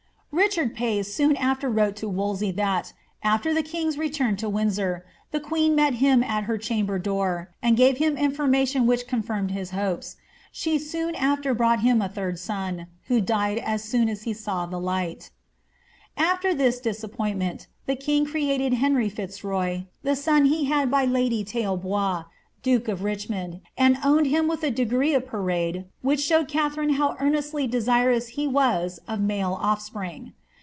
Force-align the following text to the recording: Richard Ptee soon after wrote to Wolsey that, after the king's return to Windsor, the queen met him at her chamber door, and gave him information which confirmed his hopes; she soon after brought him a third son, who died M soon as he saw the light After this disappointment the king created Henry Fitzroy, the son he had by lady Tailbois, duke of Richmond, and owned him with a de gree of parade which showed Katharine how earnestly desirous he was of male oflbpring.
Richard 0.33 0.77
Ptee 0.77 1.03
soon 1.05 1.35
after 1.35 1.69
wrote 1.69 1.97
to 1.97 2.07
Wolsey 2.07 2.51
that, 2.53 2.93
after 3.21 3.53
the 3.53 3.61
king's 3.61 3.97
return 3.97 4.37
to 4.37 4.47
Windsor, 4.49 5.05
the 5.31 5.41
queen 5.41 5.75
met 5.75 5.95
him 5.95 6.23
at 6.23 6.45
her 6.45 6.57
chamber 6.57 6.97
door, 6.97 7.51
and 7.61 7.75
gave 7.75 7.97
him 7.97 8.15
information 8.15 8.87
which 8.87 9.07
confirmed 9.07 9.51
his 9.51 9.71
hopes; 9.71 10.15
she 10.49 10.79
soon 10.79 11.15
after 11.15 11.53
brought 11.53 11.81
him 11.81 12.01
a 12.01 12.07
third 12.09 12.39
son, 12.39 12.87
who 13.07 13.19
died 13.19 13.59
M 13.61 13.77
soon 13.77 14.07
as 14.07 14.21
he 14.23 14.33
saw 14.33 14.65
the 14.65 14.79
light 14.79 15.31
After 16.15 16.53
this 16.53 16.79
disappointment 16.79 17.67
the 17.85 17.97
king 17.97 18.25
created 18.25 18.75
Henry 18.75 19.09
Fitzroy, 19.09 19.83
the 20.01 20.15
son 20.15 20.45
he 20.45 20.63
had 20.63 20.89
by 20.89 21.03
lady 21.03 21.43
Tailbois, 21.43 22.23
duke 22.63 22.87
of 22.87 23.01
Richmond, 23.03 23.59
and 23.75 23.97
owned 24.03 24.27
him 24.27 24.47
with 24.47 24.61
a 24.61 24.69
de 24.69 24.85
gree 24.85 25.15
of 25.15 25.25
parade 25.25 25.85
which 26.03 26.19
showed 26.21 26.47
Katharine 26.47 26.91
how 26.91 27.15
earnestly 27.19 27.65
desirous 27.65 28.27
he 28.27 28.45
was 28.45 28.99
of 29.07 29.19
male 29.19 29.59
oflbpring. 29.63 30.33